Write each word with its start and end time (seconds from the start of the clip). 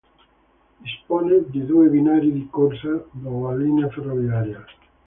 Dispone 0.81 1.43
di 1.51 1.63
due 1.63 1.87
binari 1.87 2.33
di 2.33 2.47
corsa 2.49 3.05
della 3.11 3.55
linea 3.55 3.87
ferroviaria. 3.87 4.65